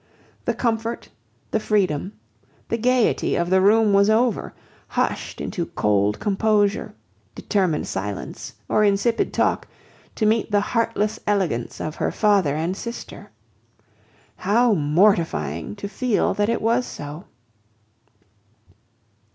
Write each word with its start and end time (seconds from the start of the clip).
The 0.45 0.55
comfort, 0.55 1.09
the 1.51 1.59
freedom, 1.59 2.13
the 2.69 2.77
gaiety 2.79 3.35
of 3.35 3.51
the 3.51 3.61
room 3.61 3.93
was 3.93 4.09
over, 4.09 4.55
hushed 4.87 5.39
into 5.39 5.67
cold 5.67 6.19
composure, 6.19 6.95
determined 7.35 7.85
silence, 7.85 8.55
or 8.67 8.83
insipid 8.83 9.31
talk, 9.31 9.67
to 10.15 10.25
meet 10.25 10.49
the 10.49 10.59
heartless 10.73 11.19
elegance 11.27 11.79
of 11.79 11.97
her 11.97 12.11
father 12.11 12.55
and 12.55 12.75
sister. 12.75 13.29
How 14.37 14.73
mortifying 14.73 15.75
to 15.75 15.87
feel 15.87 16.33
that 16.33 16.49
it 16.49 16.63
was 16.63 16.87
so! 16.87 17.25